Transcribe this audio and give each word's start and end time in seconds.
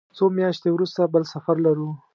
څو 0.17 0.25
میاشتې 0.37 0.69
وروسته 0.71 1.01
بل 1.13 1.23
سفر 1.33 1.55
لرو. 1.65 1.89